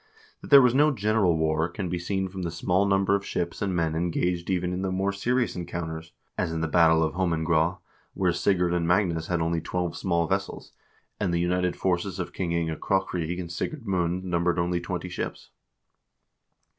[0.41, 3.61] That there was no general war can be seen from the small number of ships
[3.61, 7.77] and men engaged even in the more serious encounters, as in the battle of Holmengraa,
[8.15, 10.71] where Sigurd and Magnus had only twelve small vessels,
[11.19, 15.51] and the united forces of King Inge Krokryg and Sigurd Mund numbered only twenty ships.